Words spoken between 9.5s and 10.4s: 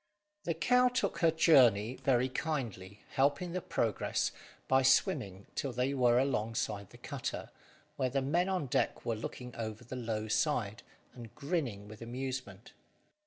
over the low